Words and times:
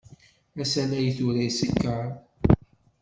Asalay 0.63 1.07
tura 1.17 1.41
isekkeṛ. 1.49 2.07